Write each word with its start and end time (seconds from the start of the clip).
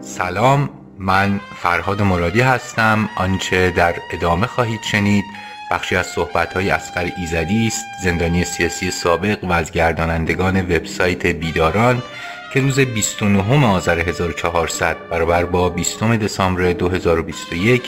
سلام 0.00 0.70
من 0.98 1.40
فرهاد 1.62 2.02
مرادی 2.02 2.40
هستم 2.40 3.08
آنچه 3.16 3.70
در 3.70 3.94
ادامه 4.12 4.46
خواهید 4.46 4.82
شنید 4.82 5.24
بخشی 5.70 5.96
از 5.96 6.06
صحبت‌های 6.06 6.70
اسقر 6.70 7.10
ایزدی 7.16 7.66
است 7.66 7.84
زندانی 8.04 8.44
سیاسی 8.44 8.90
سابق 8.90 9.44
و 9.44 9.52
از 9.52 9.70
گردانندگان 9.70 10.60
وبسایت 10.60 11.26
بیداران 11.26 12.02
که 12.54 12.60
روز 12.60 12.80
29 12.80 13.66
آذر 13.66 13.98
1400 13.98 14.96
برابر 15.10 15.44
با 15.44 15.68
20 15.68 16.02
دسامبر 16.02 16.72
2021 16.72 17.82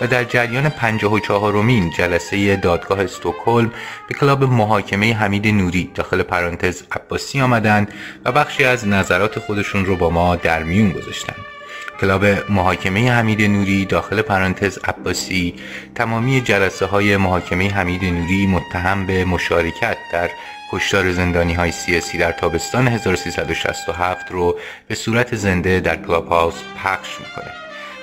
و 0.00 0.06
در 0.06 0.24
جریان 0.24 0.68
54 0.68 1.62
مین 1.62 1.90
جلسه 1.90 2.56
دادگاه 2.56 3.00
استکهلم 3.00 3.72
به 4.08 4.14
کلاب 4.14 4.44
محاکمه 4.44 5.14
حمید 5.14 5.46
نوری 5.48 5.90
داخل 5.94 6.22
پرانتز 6.22 6.82
عباسی 6.92 7.40
آمدند 7.40 7.92
و 8.24 8.32
بخشی 8.32 8.64
از 8.64 8.88
نظرات 8.88 9.38
خودشون 9.38 9.86
رو 9.86 9.96
با 9.96 10.10
ما 10.10 10.36
در 10.36 10.62
میون 10.62 10.92
گذاشتند. 10.92 11.36
کلاب 12.02 12.24
محاکمه 12.50 13.12
حمید 13.12 13.42
نوری 13.42 13.84
داخل 13.84 14.22
پرانتز 14.22 14.78
عباسی 14.84 15.54
تمامی 15.94 16.40
جلسه 16.40 16.86
های 16.86 17.16
محاکمه 17.16 17.68
حمید 17.68 18.04
نوری 18.04 18.46
متهم 18.46 19.06
به 19.06 19.24
مشارکت 19.24 19.96
در 20.12 20.30
کشتار 20.72 21.12
زندانی 21.12 21.54
های 21.54 21.72
سیاسی 21.72 22.18
در 22.18 22.32
تابستان 22.32 22.88
1367 22.88 24.30
رو 24.30 24.58
به 24.88 24.94
صورت 24.94 25.36
زنده 25.36 25.80
در 25.80 25.96
کلاب 25.96 26.28
هاوس 26.28 26.54
پخش 26.84 27.20
می‌کنه. 27.20 27.52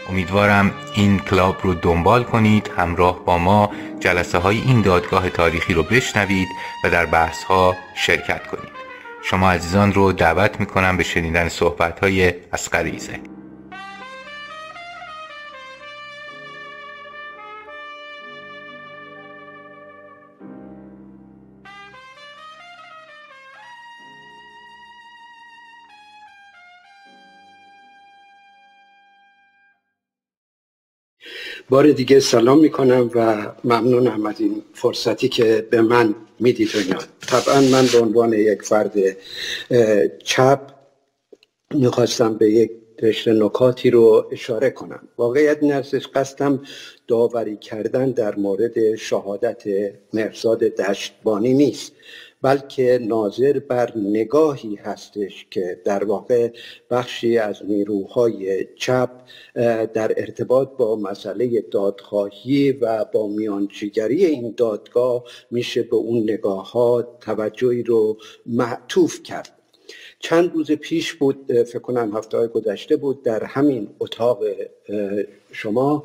امیدوارم 0.09 0.72
این 0.95 1.20
کلاب 1.20 1.58
رو 1.63 1.73
دنبال 1.73 2.23
کنید 2.23 2.72
همراه 2.77 3.25
با 3.25 3.38
ما 3.38 3.72
جلسه 4.00 4.38
های 4.38 4.58
این 4.58 4.81
دادگاه 4.81 5.30
تاریخی 5.30 5.73
رو 5.73 5.84
بشنوید 5.84 6.47
و 6.84 6.89
در 6.89 7.05
بحث 7.05 7.44
ها 7.44 7.75
شرکت 7.95 8.47
کنید. 8.47 8.72
شما 9.23 9.52
عزیزان 9.52 9.94
رو 9.94 10.11
دعوت 10.11 10.59
می‌کنم 10.59 10.97
به 10.97 11.03
شنیدن 11.03 11.50
صحبت 11.50 12.00
های 12.00 12.34
اسقریزه 12.53 13.38
بار 31.70 31.92
دیگه 31.92 32.20
سلام 32.20 32.59
می‌کنم 32.59 33.12
و 33.16 33.48
ممنونم 33.64 34.25
از 34.25 34.42
این 34.42 34.62
فرصتی 34.73 35.30
که 35.30 35.67
به 35.72 35.81
من 35.81 36.16
می‌دید 36.39 36.70
طبعا 37.28 37.62
من 37.62 37.86
به 37.94 38.00
عنوان 38.00 38.34
یک 38.34 38.62
فرد 38.62 38.94
چپ 40.23 40.59
می‌خواستم 41.73 42.34
به 42.34 42.52
یک 42.52 42.72
رشته 43.02 43.34
نکاتی 43.34 43.90
رو 43.90 44.30
اشاره 44.31 44.70
کنم. 44.70 45.08
واقعیت 45.17 45.58
این 45.62 45.81
قصدم 46.16 46.62
داوری 47.08 47.58
کردن 47.58 48.12
در 48.12 48.36
مورد 48.36 48.95
شهادت 48.95 49.64
مرزاد 50.14 50.59
دشتبانی 50.59 51.53
نیست. 51.53 51.92
بلکه 52.41 52.99
ناظر 53.01 53.59
بر 53.59 53.93
نگاهی 53.97 54.75
هستش 54.75 55.47
که 55.51 55.81
در 55.85 56.03
واقع 56.03 56.51
بخشی 56.89 57.37
از 57.37 57.65
نیروهای 57.65 58.65
چپ 58.75 59.09
در 59.93 60.13
ارتباط 60.17 60.69
با 60.77 60.95
مسئله 60.95 61.61
دادخواهی 61.61 62.71
و 62.71 63.05
با 63.05 63.27
میانجیگری 63.27 64.25
این 64.25 64.53
دادگاه 64.57 65.23
میشه 65.51 65.83
به 65.83 65.95
اون 65.95 66.23
نگاه 66.23 66.71
ها 66.71 67.01
توجهی 67.01 67.83
رو 67.83 68.17
معطوف 68.45 69.23
کرد. 69.23 69.58
چند 70.19 70.53
روز 70.53 70.71
پیش 70.71 71.13
بود 71.13 71.45
فکر 71.63 71.79
کنم 71.79 72.17
هفته 72.17 72.47
گذشته 72.47 72.95
بود 72.95 73.23
در 73.23 73.43
همین 73.43 73.88
اتاق 74.00 74.44
شما 75.51 76.03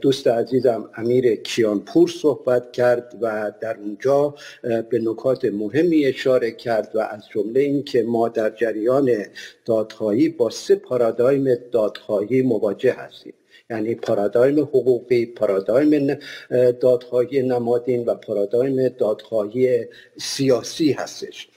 دوست 0.00 0.26
عزیزم 0.26 0.90
امیر 0.94 1.34
کیانپور 1.34 2.08
صحبت 2.08 2.72
کرد 2.72 3.18
و 3.20 3.52
در 3.60 3.76
اونجا 3.76 4.34
به 4.62 4.98
نکات 4.98 5.44
مهمی 5.44 6.04
اشاره 6.06 6.50
کرد 6.50 6.90
و 6.94 6.98
از 7.00 7.28
جمله 7.34 7.60
اینکه 7.60 8.02
ما 8.02 8.28
در 8.28 8.50
جریان 8.50 9.10
دادخواهی 9.64 10.28
با 10.28 10.50
سه 10.50 10.74
پارادایم 10.74 11.54
دادخواهی 11.72 12.42
مواجه 12.42 12.92
هستیم. 12.92 13.34
یعنی 13.70 13.94
پارادایم 13.94 14.60
حقوقی 14.60 15.26
پارادایم 15.26 16.18
دادخواهی 16.80 17.42
نمادین 17.42 18.04
و 18.04 18.14
پارادایم 18.14 18.88
دادخواهی 18.88 19.86
سیاسی 20.16 20.92
هستش. 20.92 21.48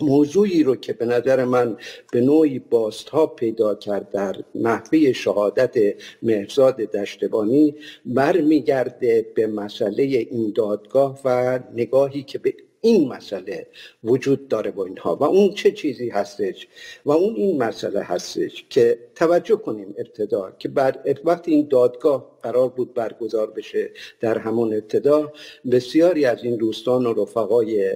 موضوعی 0.00 0.62
رو 0.62 0.76
که 0.76 0.92
به 0.92 1.06
نظر 1.06 1.44
من 1.44 1.76
به 2.12 2.20
نوعی 2.20 2.58
بازتاب 2.58 3.36
پیدا 3.36 3.74
کرد 3.74 4.10
در 4.10 4.36
نحوه 4.54 5.12
شهادت 5.12 5.74
مهرزاد 6.22 6.76
دشتبانی 6.76 7.74
برمیگرده 8.04 9.26
به 9.34 9.46
مسئله 9.46 10.02
این 10.02 10.52
دادگاه 10.56 11.20
و 11.24 11.58
نگاهی 11.74 12.22
که 12.22 12.38
به 12.38 12.54
این 12.80 13.08
مسئله 13.08 13.66
وجود 14.04 14.48
داره 14.48 14.70
با 14.70 14.84
اینها 14.84 15.16
و 15.16 15.24
اون 15.24 15.54
چه 15.54 15.72
چیزی 15.72 16.08
هستش 16.08 16.68
و 17.04 17.10
اون 17.10 17.34
این 17.34 17.62
مسئله 17.62 18.00
هستش 18.00 18.64
که 18.70 18.98
توجه 19.14 19.56
کنیم 19.56 19.94
ابتدا 19.98 20.52
که 20.58 20.68
بعد 20.68 21.20
وقتی 21.24 21.50
این 21.50 21.68
دادگاه 21.70 22.36
قرار 22.42 22.68
بود 22.68 22.94
برگزار 22.94 23.50
بشه 23.50 23.90
در 24.20 24.38
همون 24.38 24.74
ابتدا 24.74 25.32
بسیاری 25.70 26.24
از 26.24 26.44
این 26.44 26.56
دوستان 26.56 27.06
و 27.06 27.22
رفقای 27.22 27.92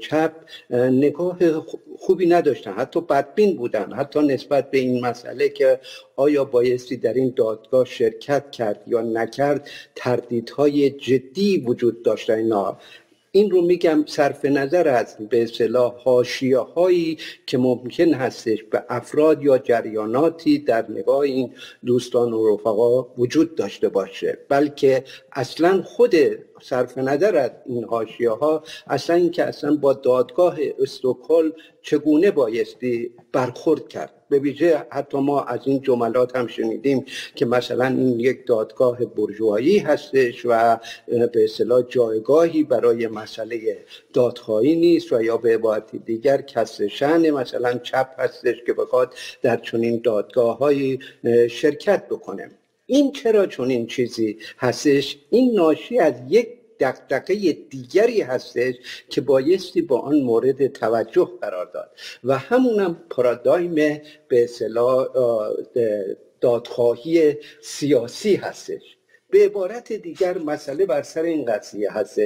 چپ 0.00 0.32
نگاه 0.70 1.38
خوبی 1.98 2.26
نداشتن. 2.26 2.72
حتی 2.72 3.00
بدبین 3.00 3.56
بودن. 3.56 3.92
حتی 3.92 4.20
نسبت 4.20 4.70
به 4.70 4.78
این 4.78 5.06
مسئله 5.06 5.48
که 5.48 5.80
آیا 6.16 6.44
بایستی 6.44 6.96
در 6.96 7.14
این 7.14 7.32
دادگاه 7.36 7.84
شرکت 7.84 8.50
کرد 8.50 8.82
یا 8.86 9.00
نکرد 9.00 9.68
تردیدهای 9.94 10.90
جدی 10.90 11.58
وجود 11.66 12.02
داشتن 12.02 12.34
اینا. 12.34 12.78
این 13.32 13.50
رو 13.50 13.62
میگم 13.62 14.04
صرف 14.06 14.44
نظر 14.44 14.88
از 14.88 15.16
به 15.30 15.42
اصطلاح 15.42 15.94
حاشیه 15.96 16.58
هایی 16.58 17.18
که 17.46 17.58
ممکن 17.58 18.14
هستش 18.14 18.62
به 18.62 18.84
افراد 18.88 19.42
یا 19.42 19.58
جریاناتی 19.58 20.58
در 20.58 20.90
نگاه 20.90 21.18
این 21.18 21.54
دوستان 21.86 22.32
و 22.32 22.54
رفقا 22.54 23.02
وجود 23.02 23.54
داشته 23.54 23.88
باشه. 23.88 24.38
بلکه 24.48 25.04
اصلا 25.32 25.82
خود 25.82 26.14
صرف 26.62 26.98
نظر 26.98 27.36
از 27.36 27.50
این 27.66 27.84
حاشیه 27.84 28.30
ها 28.30 28.64
اصلا 28.86 29.16
اینکه 29.16 29.44
اصلا 29.44 29.76
با 29.76 29.92
دادگاه 29.92 30.58
استکهلم 30.78 31.52
چگونه 31.82 32.30
بایستی 32.30 33.10
برخورد 33.32 33.88
کرد. 33.88 34.19
به 34.30 34.38
ویژه 34.38 34.86
حتی 34.90 35.18
ما 35.18 35.42
از 35.42 35.60
این 35.64 35.82
جملات 35.82 36.36
هم 36.36 36.46
شنیدیم 36.46 37.04
که 37.34 37.46
مثلا 37.46 37.86
این 37.86 38.20
یک 38.20 38.46
دادگاه 38.46 39.04
برجوهایی 39.04 39.78
هستش 39.78 40.46
و 40.46 40.78
به 41.06 41.44
اصطلاح 41.44 41.82
جایگاهی 41.82 42.62
برای 42.62 43.06
مسئله 43.06 43.78
دادخواهی 44.12 44.76
نیست 44.76 45.12
و 45.12 45.22
یا 45.22 45.36
به 45.36 45.54
عبارت 45.54 45.96
دیگر 45.96 46.42
کس 46.42 46.82
شن 46.82 47.30
مثلا 47.30 47.78
چپ 47.78 48.08
هستش 48.18 48.56
که 48.66 48.72
بخواد 48.72 49.14
در 49.42 49.56
چنین 49.56 50.00
دادگاه 50.04 50.58
های 50.58 50.98
شرکت 51.50 52.06
بکنه. 52.06 52.50
این 52.86 53.12
چرا 53.12 53.46
چنین 53.46 53.86
چیزی 53.86 54.38
هستش؟ 54.58 55.18
این 55.30 55.54
ناشی 55.54 55.98
از 55.98 56.14
یک 56.28 56.59
دقدقه 56.80 57.52
دیگری 57.52 58.20
هستش 58.20 58.74
که 59.08 59.20
بایستی 59.20 59.82
با 59.82 60.00
آن 60.00 60.20
مورد 60.20 60.66
توجه 60.66 61.30
قرار 61.40 61.70
داد. 61.74 61.90
و 62.24 62.38
همونم 62.38 63.00
پارادایم 63.10 63.74
به 64.28 64.44
اصطلاح 64.44 65.06
دادخواهی 66.40 67.36
سیاسی 67.62 68.34
هستش. 68.34 68.96
به 69.30 69.44
عبارت 69.44 69.92
دیگر 69.92 70.38
مسئله 70.38 70.86
بر 70.86 71.02
سر 71.02 71.22
این 71.22 71.44
قضیه 71.44 71.92
هست 71.92 72.20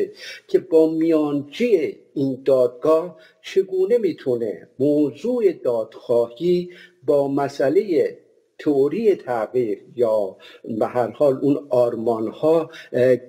که 0.49 0.59
با 0.59 0.91
میانجی 0.91 1.97
این 2.15 2.43
دادگاه 2.45 3.17
چگونه 3.43 3.99
می‌تونه 3.99 4.69
موضوع 4.79 5.53
دادخواهی 5.53 6.71
با 7.07 7.29
مسئله 7.29 8.19
توری 8.59 9.15
تغییر 9.15 9.79
یا 9.97 10.37
به 10.79 10.87
هر 10.87 11.11
حال 11.11 11.39
اون 11.43 11.67
آرمان 11.71 12.29
ها 12.29 12.71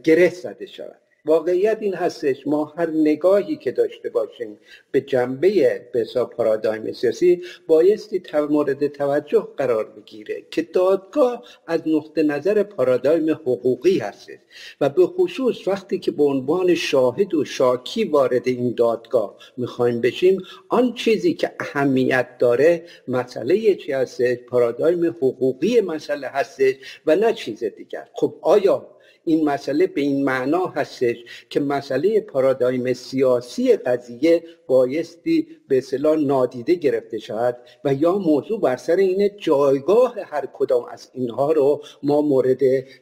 گره 0.04 0.30
زده 0.30 0.66
شود؟ 0.66 1.02
واقعیت 1.26 1.78
این 1.82 1.94
هستش 1.94 2.48
ما 2.48 2.66
هر 2.78 2.90
نگاهی 2.90 3.56
که 3.56 3.72
داشته 3.72 4.10
باشیم 4.10 4.58
به 4.92 5.02
جنبه 5.02 5.82
بسا 5.94 6.26
پارادایم 6.26 6.92
سیاسی 6.92 7.42
بایستی 7.68 8.22
مورد 8.50 8.88
توجه 8.88 9.48
قرار 9.58 9.86
بگیره 9.86 10.44
که 10.52 10.62
دادگاه 10.62 11.44
از 11.68 11.82
نقطه 11.86 12.24
نظر 12.24 12.64
پارادایم 12.64 13.32
حقوقی 13.32 13.98
هستش. 13.98 14.38
و 14.82 14.90
به 14.90 15.08
خصوص 15.08 15.68
وقتی 15.68 16.00
که 16.00 16.12
به 16.12 16.24
عنوان 16.24 16.76
شاهد 16.76 17.34
و 17.34 17.46
شاکی 17.46 18.04
وارد 18.04 18.48
این 18.48 18.74
دادگاه 18.78 19.38
می‌خوایم 19.58 20.02
بشیم 20.02 20.42
آن 20.70 20.94
چیزی 20.94 21.34
که 21.34 21.52
اهمیت 21.60 22.38
داره 22.40 22.84
مسئله 23.08 23.76
چی 23.76 23.92
هستش؟ 23.92 24.38
پارادایم 24.38 25.06
حقوقی 25.06 25.82
مسئله 25.82 26.28
هستش 26.28 26.76
و 27.06 27.16
نه 27.16 27.34
چیز 27.34 27.64
دیگر. 27.64 28.08
خب 28.14 28.36
آیا 28.42 28.88
این 29.26 29.46
مسئله 29.46 29.88
به 29.88 30.02
این 30.02 30.24
معنا 30.24 30.66
هستش 30.66 31.15
که 31.50 31.60
مسئله 31.60 32.22
پارادایم 32.22 32.94
سیاسی 32.94 33.76
قضیه 33.76 34.44
بایستی 34.68 35.48
به 35.68 35.78
اصطلاح 35.78 36.18
نادیده 36.18 36.76
گرفته 36.76 37.18
شود 37.18 37.58
و 37.86 37.94
یا 37.94 38.18
موضوع 38.18 38.62
بر 38.62 38.78
سر 38.78 38.96
این 38.96 39.30
جایگاه 39.38 40.16
هر 40.26 40.46
کدام 40.54 40.86
از 40.86 41.12
اینها 41.14 41.52
رو 41.52 41.82
ما 42.04 42.22
مورد 42.22 42.60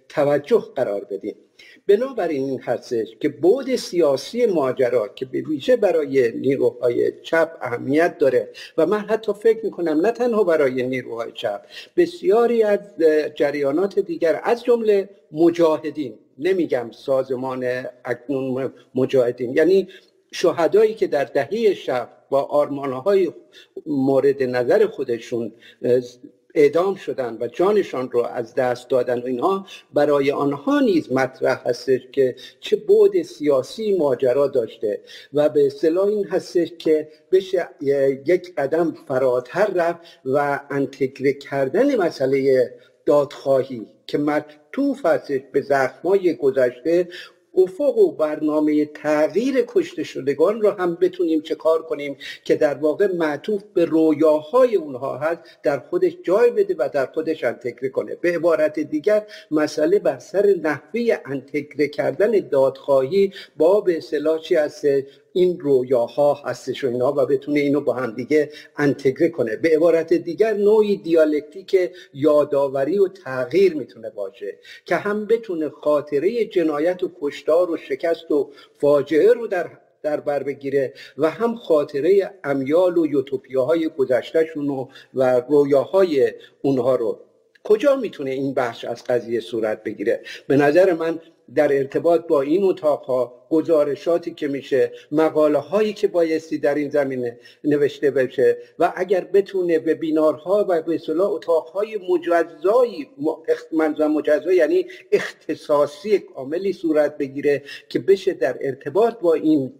توجه 0.09 0.63
قرار 0.75 1.03
بدیم. 1.03 1.35
بنابراین 1.87 2.43
این 2.49 2.61
هستش 2.61 3.07
که 3.19 3.29
بود 3.29 3.75
سیاسی 3.75 4.45
ماجرا 4.45 5.07
که 5.07 5.25
به 5.25 5.41
ویژه 5.41 5.75
برای 5.75 6.31
نیروهای 6.31 7.11
چپ 7.21 7.51
اهمیت 7.61 8.17
داره 8.17 8.49
و 8.77 8.85
من 8.85 8.99
حتی 8.99 9.33
فکر 9.33 9.65
می‌کنم 9.65 10.01
نه 10.01 10.11
تنها 10.11 10.43
برای 10.43 10.83
نیروهای 10.83 11.31
چپ 11.31 11.61
بسیاری 11.97 12.63
از 12.63 12.79
جریانات 13.35 13.99
دیگر 13.99 14.41
از 14.43 14.63
جمله 14.63 15.09
مجاهدین 15.31 16.13
نمیگم 16.37 16.91
سازمان 16.91 17.85
اکنون 18.05 18.73
مجاهدین 18.95 19.53
یعنی 19.53 19.87
شهدایی 20.31 20.93
که 20.93 21.07
در 21.07 21.23
دهه 21.23 21.73
شب 21.73 22.09
با 22.29 22.41
آرمانهای 22.41 23.31
مورد 23.85 24.43
نظر 24.43 24.85
خودشون 24.85 25.51
اعدام 26.53 26.95
شدن 26.95 27.37
و 27.41 27.47
جانشان 27.47 28.11
رو 28.11 28.23
از 28.23 28.55
دست 28.55 28.89
دادن 28.89 29.19
و 29.21 29.25
اینها 29.25 29.67
برای 29.93 30.31
آنها 30.31 30.79
نیز 30.79 31.11
مطرح 31.11 31.61
هستش 31.65 32.01
که 32.11 32.35
چه 32.59 32.75
بود 32.75 33.21
سیاسی 33.21 33.97
ماجرا 33.97 34.47
داشته 34.47 35.01
و 35.33 35.49
به 35.49 35.65
اصطلاح 35.65 36.07
این 36.07 36.27
هستش 36.27 36.71
که 36.79 37.07
بشه 37.31 37.69
یک 38.25 38.55
قدم 38.55 38.95
فراتر 39.07 39.67
رفت 39.75 39.99
و 40.25 40.59
انتگره 40.69 41.33
کردن 41.33 41.95
مسئله 41.95 42.73
دادخواهی 43.05 43.87
که 44.07 44.17
مطوف 44.17 45.05
هستش 45.05 45.41
به 45.51 45.61
زخمای 45.61 46.33
گذشته 46.33 47.07
افق 47.55 47.97
و 47.97 48.11
برنامه 48.11 48.85
تغییر 48.85 49.65
کشته 49.67 50.03
شدگان 50.03 50.61
رو 50.61 50.71
هم 50.71 50.95
بتونیم 50.95 51.41
چه 51.41 51.55
کار 51.55 51.81
کنیم 51.81 52.17
که 52.43 52.55
در 52.55 52.73
واقع 52.73 53.07
معطوف 53.15 53.63
به 53.73 53.85
رویاهای 53.85 54.75
اونها 54.75 55.17
هست 55.17 55.39
در 55.63 55.79
خودش 55.79 56.17
جای 56.23 56.51
بده 56.51 56.75
و 56.77 56.89
در 56.93 57.05
خودش 57.05 57.43
انتگره 57.43 57.89
کنه. 57.89 58.15
به 58.15 58.31
عبارت 58.35 58.79
دیگر 58.79 59.27
مسئله 59.51 59.99
بر 59.99 60.19
سر 60.19 60.55
نحوه 60.63 61.17
انتگره 61.25 61.87
کردن 61.87 62.31
دادخواهی 62.31 63.33
با 63.57 63.81
به 63.81 63.97
اصطلاح 63.97 64.39
چی 64.39 64.55
هست؟ 64.55 64.85
این 65.33 65.59
رویاها 65.59 66.33
هستش 66.33 66.83
و 66.83 66.87
اینا 66.87 67.11
و 67.11 67.25
بتونه 67.25 67.59
اینو 67.59 67.81
با 67.81 67.93
هم 67.93 68.11
دیگه 68.11 68.49
انتگره 68.77 69.29
کنه. 69.29 69.55
به 69.55 69.69
عبارت 69.69 70.13
دیگر 70.13 70.53
نوعی 70.53 70.97
دیالکتیک 70.97 71.91
یادآوری 72.13 72.99
و 72.99 73.07
تغییر 73.07 73.75
می‌تونه 73.75 74.09
باشه 74.09 74.57
که 74.85 74.95
هم 74.95 75.25
بتونه 75.25 75.69
خاطره 75.69 76.45
جنایت 76.45 77.03
و 77.03 77.11
کشتار 77.21 77.71
و 77.71 77.77
شکست 77.77 78.31
و 78.31 78.49
فاجعه 78.77 79.33
رو 79.33 79.47
در 79.47 79.69
در 80.03 80.19
بر 80.19 80.43
بگیره 80.43 80.93
و 81.17 81.29
هم 81.29 81.55
خاطره 81.55 82.33
امیال 82.43 82.97
و 82.97 83.05
یوتوپیاهای 83.07 83.89
گذشتهشون 83.97 84.69
و, 84.69 84.87
و 85.13 85.41
رویاهای 85.49 86.33
اونها 86.61 86.95
رو 86.95 87.19
کجا 87.63 87.95
می‌تونه 87.95 88.31
این 88.31 88.53
بحث 88.53 88.85
از 88.85 89.03
قضیه 89.03 89.39
صورت 89.39 89.83
بگیره؟ 89.83 90.21
به 90.47 90.57
نظر 90.57 90.93
من 90.93 91.19
در 91.55 91.77
ارتباط 91.77 92.27
با 92.27 92.41
این 92.41 92.63
اتاقها 92.63 93.47
گزارشاتی 93.49 94.33
که 94.33 94.47
میشه 94.47 94.91
مقاله 95.11 95.57
هایی 95.57 95.93
که 95.93 96.07
بایستی 96.07 96.57
در 96.57 96.75
این 96.75 96.89
زمینه 96.89 97.39
نوشته 97.63 98.11
بشه 98.11 98.57
و 98.79 98.93
اگر 98.95 99.21
بتونه 99.21 99.79
به 99.79 99.93
بینارها 99.93 100.65
و 100.69 100.81
به 100.81 100.95
اصطلاح 100.95 101.31
اتاقهای 101.31 101.99
مجزایی 102.09 103.09
منظور 103.71 104.07
مجزا 104.07 104.53
یعنی 104.53 104.87
اختصاصی 105.11 106.19
کاملی 106.19 106.73
صورت 106.73 107.17
بگیره 107.17 107.63
که 107.89 107.99
بشه 107.99 108.33
در 108.33 108.57
ارتباط 108.61 109.19
با 109.19 109.33
این 109.33 109.73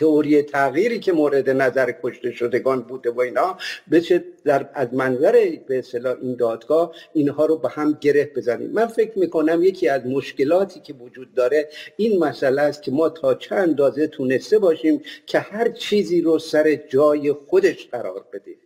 تئوری 0.00 0.42
تغییری 0.42 0.98
که 1.00 1.12
مورد 1.12 1.50
نظر 1.50 1.92
کشته 2.02 2.32
شدگان 2.32 2.82
بوده 2.82 3.10
و 3.10 3.20
اینا 3.20 3.56
بشه 3.90 4.24
در 4.44 4.70
از 4.74 4.94
منظر 4.94 5.32
به 5.68 5.78
اصطلاح 5.78 6.16
این 6.22 6.36
دادگاه 6.36 6.92
اینها 7.12 7.46
رو 7.46 7.56
به 7.56 7.68
هم 7.68 7.98
گره 8.00 8.30
بزنیم. 8.36 8.70
من 8.70 8.86
فکر 8.86 9.18
می‌کنم 9.18 9.62
یکی 9.62 9.88
از 9.88 10.06
مشکلاتی 10.06 10.80
که 10.80 10.92
وجود 10.92 11.34
داره 11.34 11.68
این 11.96 12.18
مسئله 12.18 12.62
است 12.62 12.82
که 12.82 12.90
ما 12.90 13.08
تا 13.08 13.34
چند 13.34 13.58
اندازه 13.58 14.06
تونسته 14.06 14.58
باشیم 14.58 15.02
که 15.26 15.38
هر 15.38 15.68
چیزی 15.68 16.20
رو 16.20 16.38
سر 16.38 16.74
جای 16.74 17.32
خودش 17.32 17.88
قرار 17.88 18.24
بدیم. 18.32 18.56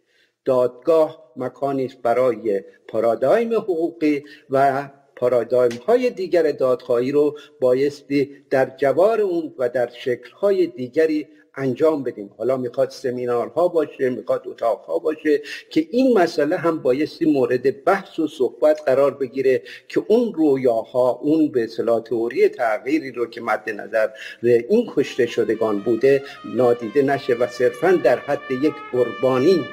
دادگاه 0.45 1.33
مکانی 1.37 1.91
برای 2.03 2.63
پارادایم 2.89 3.55
حقوقی 3.55 4.25
و 4.51 4.89
پارادایم 5.17 5.79
های 5.87 6.11
دیگر 6.11 6.53
دادخواهی 6.53 7.13
رو 7.13 7.39
بایستی 7.61 8.31
در 8.51 8.73
جوار 8.77 9.21
اون 9.21 9.55
و 9.59 9.69
در 9.69 9.91
شکل 9.99 10.31
های 10.31 10.67
دیگری 10.67 11.27
انجام 11.57 12.03
بدیم. 12.03 12.31
حالا 12.39 12.57
می‌خواد 12.57 12.91
سمینارها 12.91 13.69
باشه 13.69 14.11
می‌خواد 14.11 14.43
اتاقها 14.47 14.99
باشه 14.99 15.43
که 15.71 15.87
این 15.91 16.19
مسئله 16.19 16.57
هم 16.57 16.83
بایستی 16.83 17.33
مورد 17.33 17.85
بحث 17.85 18.19
و 18.19 18.29
صحبت 18.29 18.81
قرار 18.87 19.15
بگیره 19.15 19.63
که 19.89 20.03
اون 20.09 20.35
رویاها 20.35 21.11
اون 21.23 21.49
به 21.49 21.65
اصطلاح 21.65 22.01
تئوری 22.01 22.49
تغییری 22.49 23.13
رو 23.13 23.27
که 23.27 23.41
مد 23.41 23.71
نظر 23.71 24.09
این 24.43 24.91
کشته 24.95 25.27
شدگان 25.27 25.79
بوده 25.79 26.23
نادیده 26.55 27.03
نشه 27.03 27.35
و 27.35 27.47
صرفا 27.47 27.93
در 28.05 28.19
حد 28.19 28.51
یک 28.63 28.75
قربانی 28.93 29.65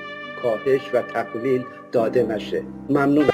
کاهش 0.42 0.82
و 0.94 1.02
تقلیل 1.02 1.64
داده 1.92 2.24
نشه. 2.24 2.64
ممنونم. 2.90 3.31